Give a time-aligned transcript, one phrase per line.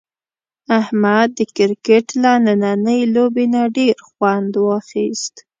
[0.79, 5.33] احمد د کرکټ له نننۍ لوبې نه ډېر خوند واخیست.